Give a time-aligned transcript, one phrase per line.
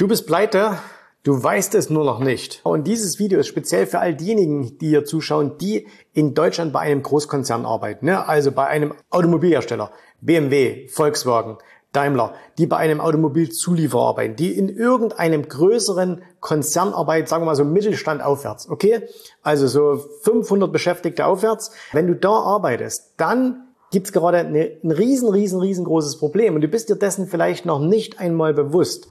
[0.00, 0.78] Du bist pleite,
[1.24, 2.62] du weißt es nur noch nicht.
[2.64, 6.80] Und dieses Video ist speziell für all diejenigen, die hier zuschauen, die in Deutschland bei
[6.80, 8.06] einem Großkonzern arbeiten.
[8.06, 8.26] Ne?
[8.26, 9.90] Also bei einem Automobilhersteller,
[10.22, 11.58] BMW, Volkswagen,
[11.92, 17.54] Daimler, die bei einem Automobilzulieferer arbeiten, die in irgendeinem größeren Konzern arbeiten, sagen wir mal
[17.54, 19.02] so Mittelstand aufwärts, okay?
[19.42, 21.72] Also so 500 Beschäftigte aufwärts.
[21.92, 26.88] Wenn du da arbeitest, dann gibt's gerade ein riesen, riesen, riesengroßes Problem und du bist
[26.88, 29.10] dir dessen vielleicht noch nicht einmal bewusst.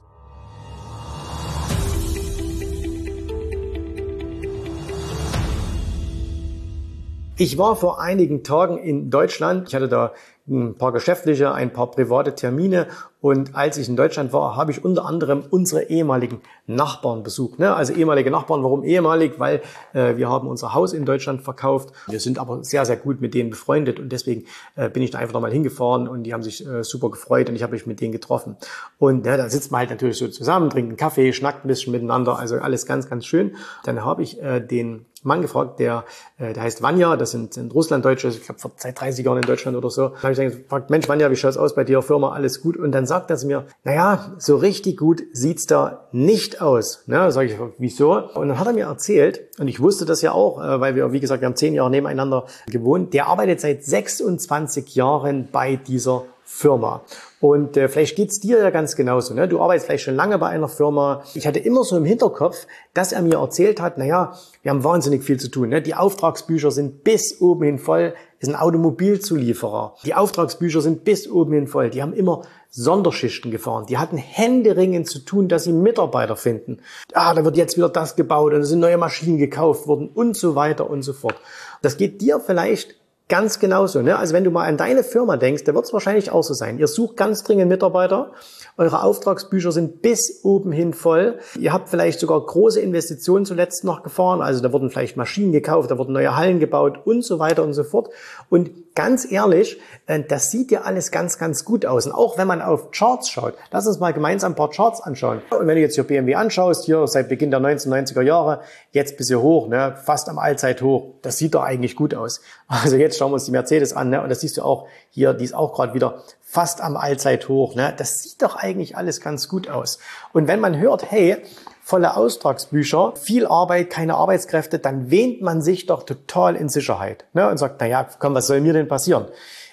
[7.40, 9.68] Ich war vor einigen Tagen in Deutschland.
[9.68, 10.12] Ich hatte da
[10.46, 12.88] ein paar geschäftliche, ein paar private Termine.
[13.20, 17.58] Und als ich in Deutschland war, habe ich unter anderem unsere ehemaligen Nachbarn besucht.
[17.58, 17.74] Ne?
[17.74, 19.38] Also ehemalige Nachbarn, warum ehemalig?
[19.38, 19.60] Weil
[19.92, 21.92] äh, wir haben unser Haus in Deutschland verkauft.
[22.08, 24.44] Wir sind aber sehr, sehr gut mit denen befreundet und deswegen
[24.76, 27.56] äh, bin ich da einfach nochmal hingefahren und die haben sich äh, super gefreut und
[27.56, 28.56] ich habe mich mit denen getroffen.
[28.98, 31.92] Und ja, da sitzt man halt natürlich so zusammen, trinkt einen Kaffee, schnackt ein bisschen
[31.92, 33.56] miteinander, also alles ganz, ganz schön.
[33.84, 36.04] Dann habe ich den Mann gefragt, der,
[36.38, 39.90] der heißt Vanya, das sind, sind Russlanddeutsche, ich glaube seit 30 Jahren in Deutschland oder
[39.90, 40.08] so.
[40.08, 42.76] Da habe ich gefragt, Mensch Vanya, wie schaut's aus bei dir, Firma, alles gut?
[42.76, 47.02] Und dann sagt er zu mir, naja, so richtig gut sieht's da nicht aus.
[47.06, 47.16] Ne?
[47.16, 48.12] Da sage ich, wieso?
[48.12, 51.12] Und dann hat er mir erzählt, und ich wusste das ja auch, äh, weil wir,
[51.12, 56.24] wie gesagt, wir haben zehn Jahre nebeneinander gewohnt, der arbeitet seit 26 Jahren bei dieser
[56.44, 57.02] Firma.
[57.40, 59.34] Und äh, vielleicht geht's dir ja ganz genauso.
[59.34, 59.48] Ne?
[59.48, 61.22] Du arbeitest vielleicht schon lange bei einer Firma.
[61.34, 65.24] Ich hatte immer so im Hinterkopf, dass er mir erzählt hat, naja, wir haben wahnsinnig
[65.24, 65.70] viel zu tun.
[65.70, 65.82] Ne?
[65.82, 68.14] Die Auftragsbücher sind bis oben hin voll.
[68.40, 69.96] Ist ein Automobilzulieferer.
[70.04, 71.90] Die Auftragsbücher sind bis oben hin voll.
[71.90, 73.84] Die haben immer Sonderschichten gefahren.
[73.86, 76.78] Die hatten händeringend zu tun, dass sie Mitarbeiter finden.
[77.12, 80.38] Ah, da wird jetzt wieder das gebaut und es sind neue Maschinen gekauft worden und
[80.38, 81.36] so weiter und so fort.
[81.82, 82.96] Das geht dir vielleicht
[83.30, 84.02] Ganz genauso.
[84.02, 84.18] Ne?
[84.18, 86.78] Also wenn du mal an deine Firma denkst, da wird es wahrscheinlich auch so sein.
[86.78, 88.32] Ihr sucht ganz dringend Mitarbeiter.
[88.76, 91.38] Eure Auftragsbücher sind bis oben hin voll.
[91.56, 94.42] Ihr habt vielleicht sogar große Investitionen zuletzt noch gefahren.
[94.42, 97.72] Also da wurden vielleicht Maschinen gekauft, da wurden neue Hallen gebaut und so weiter und
[97.72, 98.08] so fort.
[98.48, 102.06] Und ganz ehrlich, äh, das sieht ja alles ganz, ganz gut aus.
[102.06, 105.40] Und auch wenn man auf Charts schaut, lass uns mal gemeinsam ein paar Charts anschauen.
[105.50, 108.60] Und wenn du jetzt hier BMW anschaust, hier seit Beginn der 1990er Jahre,
[108.90, 112.40] jetzt bis hier hoch, ne, fast am Allzeithoch, das sieht doch eigentlich gut aus.
[112.66, 115.34] Also jetzt schauen wir uns die Mercedes an, ne, und das siehst du auch hier,
[115.34, 117.74] die ist auch gerade wieder fast am Allzeithoch.
[117.74, 117.92] Ne?
[117.96, 119.98] Das sieht doch eigentlich alles ganz gut aus.
[120.32, 121.36] Und wenn man hört, hey,
[121.82, 127.48] volle Austragsbücher, viel Arbeit, keine Arbeitskräfte, dann wähnt man sich doch total in Sicherheit ne?
[127.48, 129.26] und sagt, na ja, komm, was soll mir denn passieren?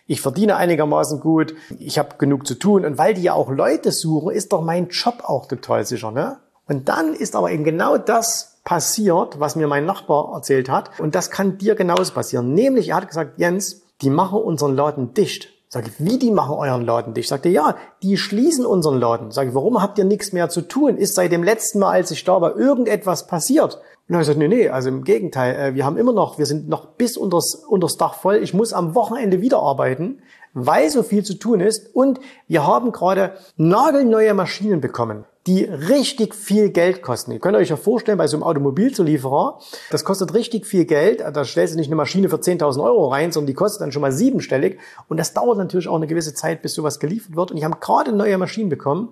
[0.07, 3.94] Ich verdiene einigermaßen gut, ich habe genug zu tun und weil die ja auch Leute
[3.94, 6.12] suchen, ist doch mein Job auch total sicher.
[6.12, 6.38] Ne?
[6.68, 11.16] Und dann ist aber eben genau das passiert, was mir mein Nachbar erzählt hat und
[11.16, 12.53] das kann dir genauso passieren.
[12.53, 15.53] Nämlich, er hat gesagt, Jens, die machen unseren Laden dicht.
[15.69, 17.29] Sag ich, wie die machen euren Laden dicht?
[17.29, 19.31] Sagte, ja, die schließen unseren Laden.
[19.31, 20.97] Sag ich, warum habt ihr nichts mehr zu tun?
[20.97, 23.75] Ist seit dem letzten Mal, als ich da war, irgendetwas passiert?
[23.75, 26.38] Und dann habe ich gesagt, nee, nee, also im Gegenteil, äh, wir haben immer noch,
[26.38, 28.35] wir sind noch bis unters, unters Dach voll.
[28.35, 30.19] Ich muss am Wochenende wieder arbeiten,
[30.53, 31.95] weil so viel zu tun ist.
[31.95, 32.19] Und
[32.50, 37.31] wir haben gerade nagelneue Maschinen bekommen die richtig viel Geld kosten.
[37.31, 39.59] Ihr könnt euch ja vorstellen, bei so einem Automobilzulieferer,
[39.90, 41.22] das kostet richtig viel Geld.
[41.22, 44.02] Da stellst du nicht eine Maschine für 10.000 Euro rein, sondern die kostet dann schon
[44.02, 44.78] mal siebenstellig.
[45.07, 47.52] Und das dauert natürlich auch eine gewisse Zeit, bis sowas geliefert wird.
[47.52, 49.09] Und ich habe gerade neue Maschinen bekommen.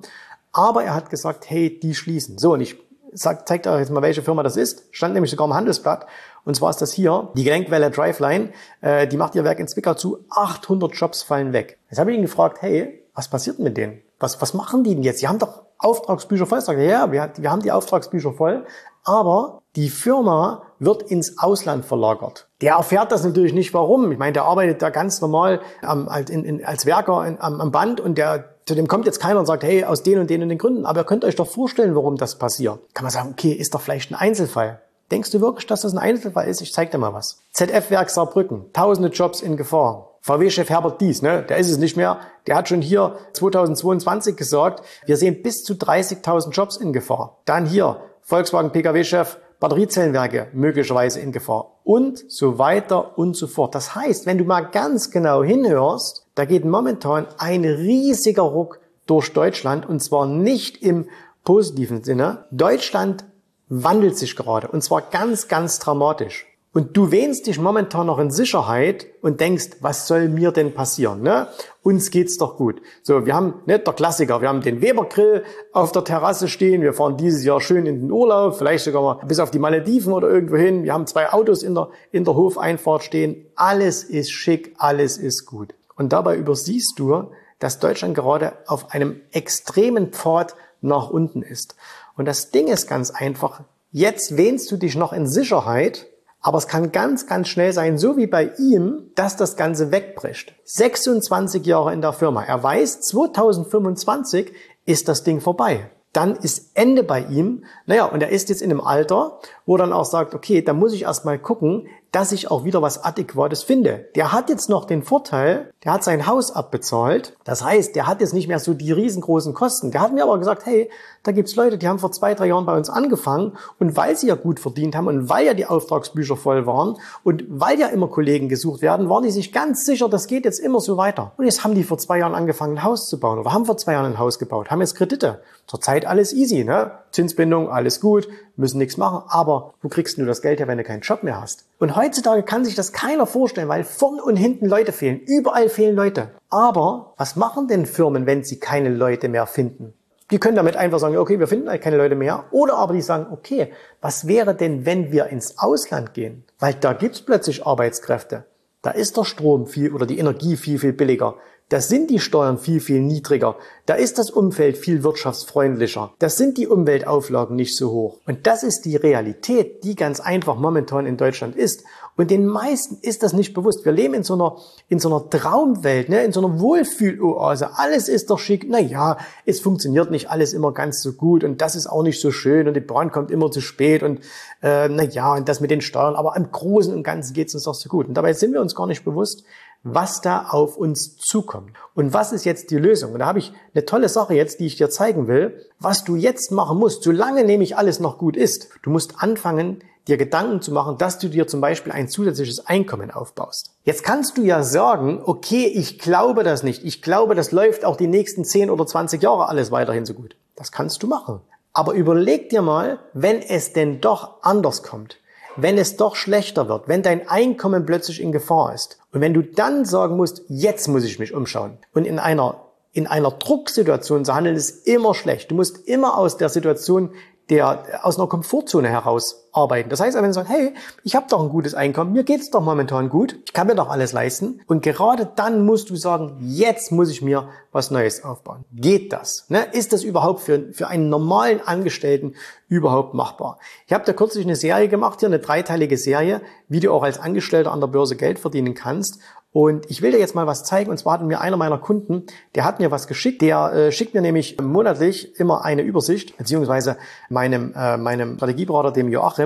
[0.51, 2.37] Aber er hat gesagt, hey, die schließen.
[2.37, 2.77] So, und ich
[3.13, 4.85] sag, euch jetzt mal, welche Firma das ist.
[4.91, 6.05] Stand nämlich sogar im Handelsblatt.
[6.43, 8.49] Und zwar ist das hier, die Gelenkwelle Driveline.
[8.81, 10.19] Äh, die macht ihr Werk in Zwickau zu.
[10.29, 11.77] 800 Jobs fallen weg.
[11.89, 14.01] Jetzt habe ich ihn gefragt, hey, was passiert mit denen?
[14.19, 15.21] Was, was machen die denn jetzt?
[15.21, 16.61] Die haben doch Auftragsbücher voll.
[16.61, 18.65] Sagt, ja, wir, wir haben die Auftragsbücher voll,
[19.03, 22.47] aber die Firma wird ins Ausland verlagert.
[22.61, 24.11] Der erfährt das natürlich nicht, warum.
[24.11, 27.61] Ich meine, der arbeitet da ganz normal ähm, als, in, in, als Werker in, am,
[27.61, 30.29] am Band und der zu dem kommt jetzt keiner und sagt, hey, aus den und
[30.29, 30.85] den und den Gründen.
[30.85, 32.79] Aber ihr könnt euch doch vorstellen, warum das passiert.
[32.95, 34.81] Kann man sagen, okay, ist doch vielleicht ein Einzelfall.
[35.11, 36.61] Denkst du wirklich, dass das ein Einzelfall ist?
[36.61, 37.43] Ich zeig dir mal was.
[37.51, 40.14] ZF-Werk Saarbrücken, tausende Jobs in Gefahr.
[40.25, 42.19] VW-Chef Herbert Dies, ne, der ist es nicht mehr.
[42.47, 47.37] Der hat schon hier 2022 gesagt, wir sehen bis zu 30.000 Jobs in Gefahr.
[47.45, 53.75] Dann hier Volkswagen PKW-Chef, Batteriezellenwerke möglicherweise in Gefahr und so weiter und so fort.
[53.75, 59.31] Das heißt, wenn du mal ganz genau hinhörst, da geht momentan ein riesiger Ruck durch
[59.31, 61.07] Deutschland und zwar nicht im
[61.43, 62.45] positiven Sinne.
[62.49, 63.25] Deutschland
[63.69, 66.47] wandelt sich gerade und zwar ganz, ganz dramatisch.
[66.75, 71.21] Und du wähnst dich momentan noch in Sicherheit und denkst, was soll mir denn passieren?
[71.21, 71.47] Ne?
[71.83, 72.81] Uns geht's doch gut.
[73.01, 76.91] So, wir haben, ne, der Klassiker, wir haben den Weber-Grill auf der Terrasse stehen, wir
[76.91, 80.27] fahren dieses Jahr schön in den Urlaub, vielleicht sogar mal bis auf die Malediven oder
[80.27, 80.83] irgendwo hin.
[80.83, 83.45] Wir haben zwei Autos in der, in der Hofeinfahrt stehen.
[83.55, 85.75] Alles ist schick, alles ist gut.
[85.95, 91.77] Und dabei übersiehst du, dass Deutschland gerade auf einem extremen Pfad nach unten ist.
[92.17, 93.61] Und das Ding ist ganz einfach,
[93.91, 96.07] jetzt wähnst du dich noch in Sicherheit,
[96.45, 100.53] aber es kann ganz, ganz schnell sein, so wie bei ihm, dass das Ganze wegbricht.
[100.63, 102.43] 26 Jahre in der Firma.
[102.43, 104.53] Er weiß, 2025
[104.85, 107.65] ist das Ding vorbei dann ist Ende bei ihm.
[107.87, 110.71] Naja, und er ist jetzt in einem Alter, wo er dann auch sagt, okay, da
[110.71, 114.07] muss ich erstmal gucken, dass ich auch wieder was Adäquates finde.
[114.15, 117.37] Der hat jetzt noch den Vorteil, der hat sein Haus abbezahlt.
[117.43, 119.91] Das heißt, der hat jetzt nicht mehr so die riesengroßen Kosten.
[119.91, 120.89] Der hat mir aber gesagt, hey,
[121.21, 124.27] da gibt's Leute, die haben vor zwei, drei Jahren bei uns angefangen und weil sie
[124.27, 128.07] ja gut verdient haben und weil ja die Auftragsbücher voll waren und weil ja immer
[128.07, 131.33] Kollegen gesucht werden, waren die sich ganz sicher, das geht jetzt immer so weiter.
[131.37, 133.77] Und jetzt haben die vor zwei Jahren angefangen, ein Haus zu bauen oder haben vor
[133.77, 135.41] zwei Jahren ein Haus gebaut, haben jetzt Kredite.
[135.67, 136.91] Zurzeit alles easy, ne?
[137.11, 140.83] Zinsbindung, alles gut, müssen nichts machen, aber wo kriegst du das Geld her, wenn du
[140.83, 141.65] keinen Job mehr hast?
[141.79, 145.19] Und heutzutage kann sich das keiner vorstellen, weil vorn und hinten Leute fehlen.
[145.19, 146.31] Überall fehlen Leute.
[146.49, 149.93] Aber was machen denn Firmen, wenn sie keine Leute mehr finden?
[150.31, 152.45] Die können damit einfach sagen, okay, wir finden halt keine Leute mehr.
[152.49, 156.45] Oder aber die sagen, okay, was wäre denn, wenn wir ins Ausland gehen?
[156.57, 158.45] Weil da gibt's plötzlich Arbeitskräfte.
[158.81, 161.35] Da ist der Strom viel oder die Energie viel, viel billiger.
[161.69, 163.55] Da sind die Steuern viel, viel niedriger.
[163.87, 166.13] Da ist das Umfeld viel wirtschaftsfreundlicher.
[166.19, 168.19] Da sind die Umweltauflagen nicht so hoch.
[168.27, 171.83] Und das ist die Realität, die ganz einfach momentan in Deutschland ist.
[172.17, 173.83] Und den meisten ist das nicht bewusst.
[173.83, 174.57] Wir leben in so einer,
[174.89, 176.23] in so einer Traumwelt, ne?
[176.23, 177.77] in so einer Wohlfühloase.
[177.77, 178.67] Alles ist doch schick.
[178.69, 182.21] Na ja, es funktioniert nicht alles immer ganz so gut und das ist auch nicht
[182.21, 184.19] so schön und die Bahn kommt immer zu spät und
[184.61, 186.15] äh, na ja, und das mit den Steuern.
[186.15, 188.07] Aber im Großen und Ganzen geht es uns doch so gut.
[188.07, 189.43] Und dabei sind wir uns gar nicht bewusst,
[189.85, 191.77] was da auf uns zukommt.
[191.93, 193.13] Und was ist jetzt die Lösung?
[193.13, 196.15] Und da habe ich eine tolle Sache jetzt, die ich dir zeigen will, was du
[196.15, 198.69] jetzt machen musst, solange nämlich alles noch gut ist.
[198.81, 203.11] Du musst anfangen, dir Gedanken zu machen, dass du dir zum Beispiel ein zusätzliches Einkommen
[203.11, 203.75] aufbaust.
[203.83, 206.83] Jetzt kannst du ja sagen, okay, ich glaube das nicht.
[206.83, 210.35] Ich glaube, das läuft auch die nächsten 10 oder 20 Jahre alles weiterhin so gut.
[210.55, 211.41] Das kannst du machen.
[211.73, 215.19] Aber überleg dir mal, wenn es denn doch anders kommt
[215.57, 219.41] wenn es doch schlechter wird, wenn dein Einkommen plötzlich in Gefahr ist und wenn du
[219.41, 222.61] dann sagen musst, jetzt muss ich mich umschauen und in einer
[222.91, 225.51] in einer Drucksituation zu handeln ist immer schlecht.
[225.51, 227.11] Du musst immer aus der Situation
[227.49, 229.89] der aus einer Komfortzone heraus arbeiten.
[229.89, 230.73] Das heißt, wenn du sagst, hey,
[231.03, 233.89] ich habe doch ein gutes Einkommen, mir geht's doch momentan gut, ich kann mir doch
[233.89, 234.61] alles leisten.
[234.67, 238.65] Und gerade dann musst du sagen, jetzt muss ich mir was Neues aufbauen.
[238.73, 239.45] Geht das?
[239.49, 239.65] Ne?
[239.71, 242.35] Ist das überhaupt für, für einen normalen Angestellten
[242.67, 243.59] überhaupt machbar?
[243.87, 247.19] Ich habe da kürzlich eine Serie gemacht, hier eine dreiteilige Serie, wie du auch als
[247.19, 249.19] Angestellter an der Börse Geld verdienen kannst.
[249.55, 250.91] Und ich will dir jetzt mal was zeigen.
[250.91, 252.25] Und zwar hat mir einer meiner Kunden,
[252.55, 253.41] der hat mir was geschickt.
[253.41, 256.97] Der äh, schickt mir nämlich monatlich immer eine Übersicht, beziehungsweise
[257.29, 259.44] meinem, äh, meinem Strategieberater, dem Joachim.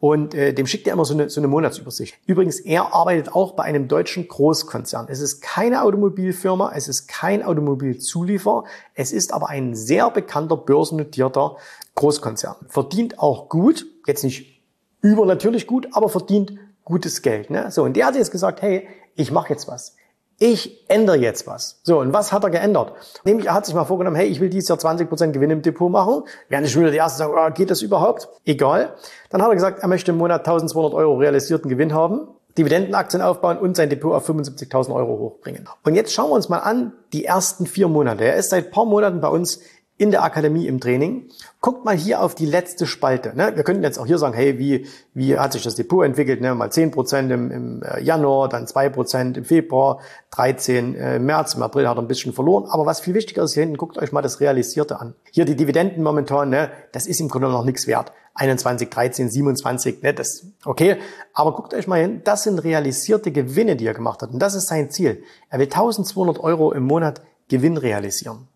[0.00, 2.18] Und äh, dem schickt er immer so eine, so eine Monatsübersicht.
[2.26, 5.06] Übrigens, er arbeitet auch bei einem deutschen Großkonzern.
[5.08, 8.64] Es ist keine Automobilfirma, es ist kein Automobilzulieferer,
[8.94, 11.56] es ist aber ein sehr bekannter börsennotierter
[11.96, 12.54] Großkonzern.
[12.68, 14.62] Verdient auch gut, jetzt nicht
[15.00, 16.52] übernatürlich gut, aber verdient
[16.84, 17.50] gutes Geld.
[17.50, 17.70] Ne?
[17.70, 19.96] So, und der hat jetzt gesagt, hey, ich mache jetzt was.
[20.40, 21.80] Ich ändere jetzt was.
[21.82, 22.92] So, und was hat er geändert?
[23.24, 25.90] Nämlich, er hat sich mal vorgenommen, hey, ich will dieses Jahr 20% Gewinn im Depot
[25.90, 26.22] machen.
[26.48, 28.28] Während ich wieder die Erste sagen, oh, geht das überhaupt?
[28.44, 28.94] Egal.
[29.30, 33.58] Dann hat er gesagt, er möchte im Monat 1200 Euro realisierten Gewinn haben, Dividendenaktien aufbauen
[33.58, 35.68] und sein Depot auf 75.000 Euro hochbringen.
[35.82, 38.24] Und jetzt schauen wir uns mal an, die ersten vier Monate.
[38.24, 39.60] Er ist seit paar Monaten bei uns
[39.98, 41.28] in der Akademie im Training.
[41.60, 43.36] Guckt mal hier auf die letzte Spalte.
[43.36, 43.52] Ne?
[43.56, 46.40] Wir könnten jetzt auch hier sagen, hey, wie, wie hat sich das Depot entwickelt?
[46.40, 46.54] Ne?
[46.54, 49.98] Mal 10% im, im äh, Januar, dann 2% im Februar,
[50.30, 52.66] 13 äh, im März, im April hat er ein bisschen verloren.
[52.70, 55.14] Aber was viel wichtiger ist hier hinten, guckt euch mal das Realisierte an.
[55.32, 56.70] Hier die Dividenden momentan, ne?
[56.92, 58.12] das ist im Grunde noch nichts wert.
[58.34, 60.14] 21, 13, 27, ne?
[60.14, 60.98] das okay.
[61.34, 64.30] Aber guckt euch mal hin, das sind realisierte Gewinne, die er gemacht hat.
[64.30, 65.24] Und das ist sein Ziel.
[65.50, 68.46] Er will 1200 Euro im Monat Gewinn realisieren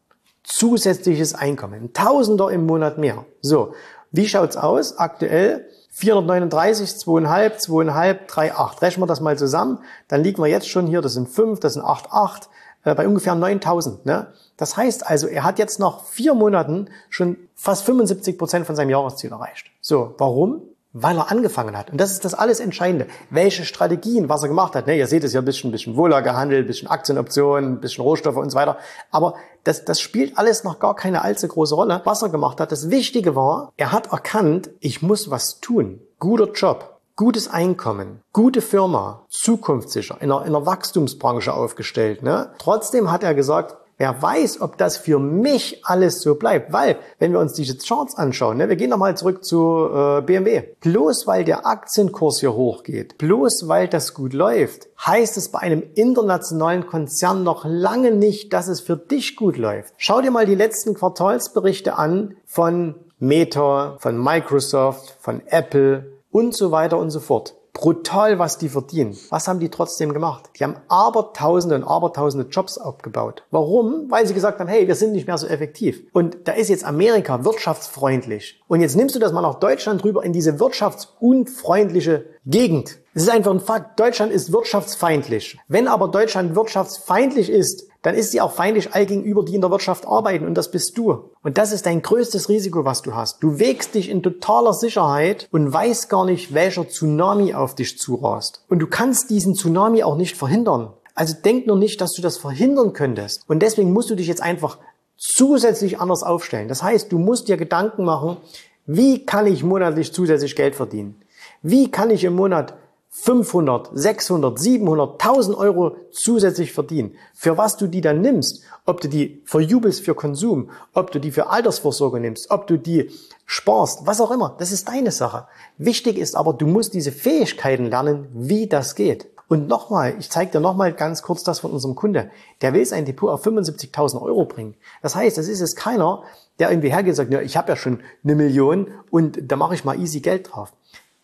[0.42, 1.92] zusätzliches Einkommen.
[1.92, 3.24] Tausender im Monat mehr.
[3.40, 3.74] So,
[4.10, 4.98] wie schaut's aus?
[4.98, 8.82] Aktuell 439, 2,5, 2,5, 3,8.
[8.82, 11.74] Rechnen wir das mal zusammen, dann liegen wir jetzt schon hier, das sind 5, das
[11.74, 12.48] sind 8,8,
[12.84, 14.06] äh, bei ungefähr 9000.
[14.06, 14.32] Ne?
[14.56, 18.90] Das heißt also, er hat jetzt nach vier Monaten schon fast 75 Prozent von seinem
[18.90, 19.66] Jahresziel erreicht.
[19.80, 20.62] So, warum?
[20.92, 21.90] Weil er angefangen hat.
[21.90, 23.06] Und das ist das alles Entscheidende.
[23.30, 24.86] Welche Strategien, was er gemacht hat.
[24.86, 27.80] Ne, ihr seht es ja ein bisschen, ein bisschen Wohler gehandelt, ein bisschen Aktienoptionen, ein
[27.80, 28.76] bisschen Rohstoffe und so weiter.
[29.10, 29.34] Aber
[29.64, 32.00] das, das spielt alles noch gar keine allzu große Rolle.
[32.04, 36.00] Was er gemacht hat, das Wichtige war, er hat erkannt, ich muss was tun.
[36.18, 42.22] Guter Job, gutes Einkommen, gute Firma, zukunftssicher, in einer, in einer Wachstumsbranche aufgestellt.
[42.22, 42.50] Ne?
[42.58, 46.72] Trotzdem hat er gesagt, Wer weiß, ob das für mich alles so bleibt.
[46.72, 50.62] Weil, wenn wir uns diese Charts anschauen, ne, wir gehen nochmal zurück zu äh, BMW.
[50.80, 55.82] Bloß weil der Aktienkurs hier hochgeht, bloß weil das gut läuft, heißt es bei einem
[55.94, 59.94] internationalen Konzern noch lange nicht, dass es für dich gut läuft.
[59.98, 66.72] Schau dir mal die letzten Quartalsberichte an von Meta, von Microsoft, von Apple und so
[66.72, 69.16] weiter und so fort brutal, was die verdienen.
[69.30, 70.50] Was haben die trotzdem gemacht?
[70.58, 73.44] Die haben abertausende und abertausende Jobs abgebaut.
[73.50, 74.10] Warum?
[74.10, 76.02] Weil sie gesagt haben, hey, wir sind nicht mehr so effektiv.
[76.12, 78.60] Und da ist jetzt Amerika wirtschaftsfreundlich.
[78.68, 82.98] Und jetzt nimmst du das mal nach Deutschland rüber in diese wirtschaftsunfreundliche Gegend.
[83.14, 83.98] Es ist einfach ein Fakt.
[83.98, 85.58] Deutschland ist wirtschaftsfeindlich.
[85.68, 89.70] Wenn aber Deutschland wirtschaftsfeindlich ist, dann ist sie auch feindlich all gegenüber, die in der
[89.70, 90.46] Wirtschaft arbeiten.
[90.46, 91.30] Und das bist du.
[91.42, 93.42] Und das ist dein größtes Risiko, was du hast.
[93.42, 98.64] Du wägst dich in totaler Sicherheit und weißt gar nicht, welcher Tsunami auf dich zurast.
[98.68, 100.92] Und du kannst diesen Tsunami auch nicht verhindern.
[101.14, 103.44] Also denk nur nicht, dass du das verhindern könntest.
[103.48, 104.78] Und deswegen musst du dich jetzt einfach
[105.16, 106.68] zusätzlich anders aufstellen.
[106.68, 108.38] Das heißt, du musst dir Gedanken machen,
[108.86, 111.22] wie kann ich monatlich zusätzlich Geld verdienen?
[111.62, 112.74] Wie kann ich im Monat
[113.14, 117.14] 500, 600, 700, 1000 Euro zusätzlich verdienen.
[117.34, 121.30] Für was du die dann nimmst, ob du die verjubelst für Konsum, ob du die
[121.30, 123.10] für Altersvorsorge nimmst, ob du die
[123.44, 125.46] sparst, was auch immer, das ist deine Sache.
[125.76, 129.28] Wichtig ist aber, du musst diese Fähigkeiten lernen, wie das geht.
[129.46, 132.30] Und nochmal, ich zeige dir nochmal ganz kurz das von unserem Kunde.
[132.62, 134.74] Der will sein Depot auf 75.000 Euro bringen.
[135.02, 136.22] Das heißt, das ist jetzt keiner,
[136.58, 139.74] der irgendwie hergeht und sagt, ja, ich habe ja schon eine Million und da mache
[139.74, 140.72] ich mal easy Geld drauf.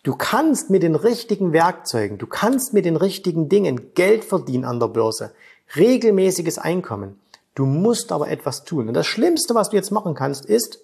[0.09, 4.81] Du kannst mit den richtigen Werkzeugen, du kannst mit den richtigen Dingen Geld verdienen an
[4.81, 5.35] der Börse,
[5.77, 7.21] regelmäßiges Einkommen.
[7.55, 8.89] Du musst aber etwas tun.
[8.89, 10.81] Und das Schlimmste, was du jetzt machen kannst, ist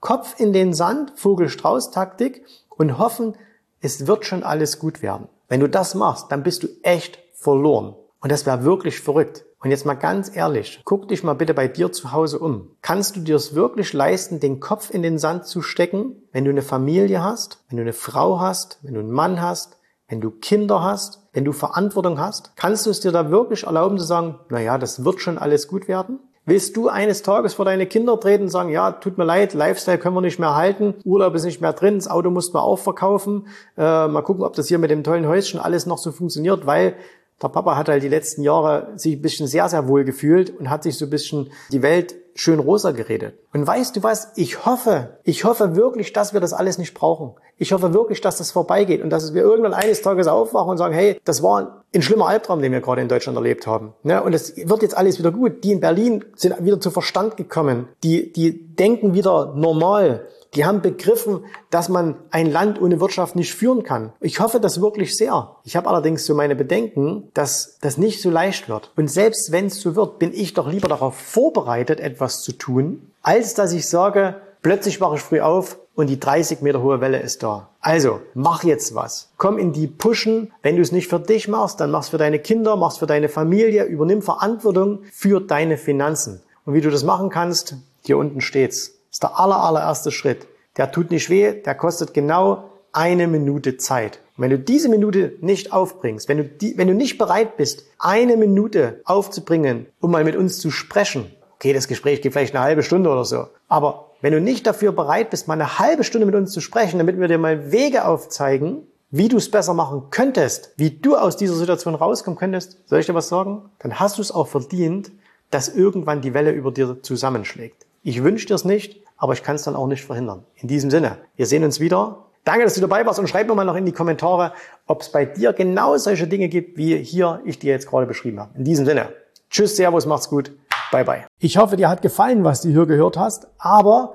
[0.00, 3.36] Kopf in den Sand, Vogel-Strauß-Taktik und hoffen,
[3.82, 5.28] es wird schon alles gut werden.
[5.46, 7.94] Wenn du das machst, dann bist du echt verloren.
[8.24, 9.44] Und das wäre wirklich verrückt.
[9.60, 12.70] Und jetzt mal ganz ehrlich, guck dich mal bitte bei dir zu Hause um.
[12.80, 16.50] Kannst du dir es wirklich leisten, den Kopf in den Sand zu stecken, wenn du
[16.50, 19.76] eine Familie hast, wenn du eine Frau hast, wenn du einen Mann hast,
[20.08, 22.56] wenn du Kinder hast, wenn du Verantwortung hast?
[22.56, 25.68] Kannst du es dir da wirklich erlauben zu sagen, na ja, das wird schon alles
[25.68, 26.18] gut werden?
[26.46, 29.98] Willst du eines Tages vor deine Kinder treten und sagen, ja, tut mir leid, Lifestyle
[29.98, 32.78] können wir nicht mehr halten, Urlaub ist nicht mehr drin, das Auto mussten wir auch
[32.78, 36.64] verkaufen, äh, mal gucken, ob das hier mit dem tollen Häuschen alles noch so funktioniert,
[36.64, 36.96] weil
[37.42, 40.70] der Papa hat halt die letzten Jahre sich ein bisschen sehr, sehr wohl gefühlt und
[40.70, 43.38] hat sich so ein bisschen die Welt schön rosa geredet.
[43.52, 44.32] Und weißt du was?
[44.36, 47.34] Ich hoffe, ich hoffe wirklich, dass wir das alles nicht brauchen.
[47.56, 50.94] Ich hoffe wirklich, dass das vorbeigeht und dass wir irgendwann eines Tages aufwachen und sagen,
[50.94, 53.94] hey, das war ein schlimmer Albtraum, den wir gerade in Deutschland erlebt haben.
[54.02, 54.22] Ne?
[54.22, 55.62] Und es wird jetzt alles wieder gut.
[55.62, 57.88] Die in Berlin sind wieder zu Verstand gekommen.
[58.02, 60.26] Die, die denken wieder normal.
[60.54, 64.12] Die haben begriffen, dass man ein Land ohne Wirtschaft nicht führen kann.
[64.20, 65.56] Ich hoffe das wirklich sehr.
[65.64, 68.92] Ich habe allerdings so meine Bedenken, dass das nicht so leicht wird.
[68.96, 73.10] Und selbst wenn es so wird, bin ich doch lieber darauf vorbereitet, etwas zu tun,
[73.22, 77.20] als dass ich sage, plötzlich wache ich früh auf und die 30 Meter hohe Welle
[77.20, 77.68] ist da.
[77.80, 79.30] Also, mach jetzt was.
[79.36, 80.52] Komm in die Pushen.
[80.62, 83.28] Wenn du es nicht für dich machst, dann machst für deine Kinder, machst für deine
[83.28, 86.42] Familie, übernimm Verantwortung für deine Finanzen.
[86.64, 90.48] Und wie du das machen kannst, hier unten steht's ist der aller, allererste Schritt.
[90.76, 94.18] Der tut nicht weh, der kostet genau eine Minute Zeit.
[94.36, 97.84] Und wenn du diese Minute nicht aufbringst, wenn du, die, wenn du nicht bereit bist,
[98.00, 101.26] eine Minute aufzubringen, um mal mit uns zu sprechen,
[101.64, 104.92] okay, das Gespräch geht vielleicht eine halbe Stunde oder so, aber wenn du nicht dafür
[104.92, 108.04] bereit bist, mal eine halbe Stunde mit uns zu sprechen, damit wir dir mal Wege
[108.04, 113.00] aufzeigen, wie du es besser machen könntest, wie du aus dieser Situation rauskommen könntest, soll
[113.00, 113.62] ich dir was sagen?
[113.78, 115.10] Dann hast du es auch verdient,
[115.50, 117.86] dass irgendwann die Welle über dir zusammenschlägt.
[118.02, 120.44] Ich wünsche dir es nicht, aber ich kann es dann auch nicht verhindern.
[120.56, 122.26] In diesem Sinne, wir sehen uns wieder.
[122.44, 124.52] Danke, dass du dabei warst und schreib mir mal noch in die Kommentare,
[124.86, 128.38] ob es bei dir genau solche Dinge gibt, wie hier ich dir jetzt gerade beschrieben
[128.38, 128.50] habe.
[128.58, 129.14] In diesem Sinne,
[129.48, 130.52] tschüss, servus, macht's gut,
[130.94, 131.26] bye bye.
[131.38, 134.14] Ich hoffe, dir hat gefallen, was du hier gehört hast, aber